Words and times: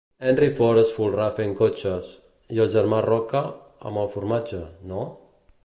-Henry 0.27 0.47
Ford 0.59 0.79
es 0.83 0.93
folrà 0.99 1.27
fent 1.39 1.53
cotxes. 1.59 2.09
-I 2.55 2.61
el 2.65 2.71
germà 2.77 3.03
Roca 3.07 3.45
amb 3.91 4.03
el 4.05 4.13
formatge, 4.15 4.67
no...? 4.95 5.07